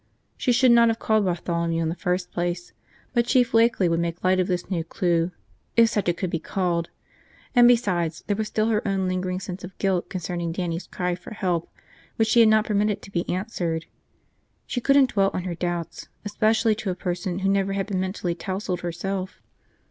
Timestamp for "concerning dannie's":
10.09-10.87